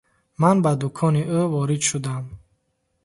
Ман 0.41 0.57
ба 0.63 0.71
дукони 0.81 1.21
ӯ 1.39 1.41
ворид 1.53 1.83
шудам. 1.89 2.25